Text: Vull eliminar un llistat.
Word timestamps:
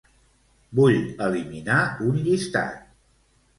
Vull 0.79 0.97
eliminar 1.27 1.77
un 2.09 2.19
llistat. 2.25 2.83